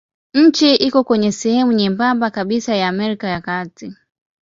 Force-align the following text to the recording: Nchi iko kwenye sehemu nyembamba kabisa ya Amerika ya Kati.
Nchi 0.33 0.75
iko 0.75 1.03
kwenye 1.03 1.31
sehemu 1.31 1.71
nyembamba 1.73 2.29
kabisa 2.31 2.75
ya 2.75 2.87
Amerika 2.87 3.27
ya 3.27 3.41
Kati. 3.41 3.93